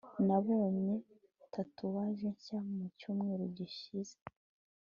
[0.27, 0.93] nabonye
[1.53, 4.17] tatouage nshya mu cyumweru gishize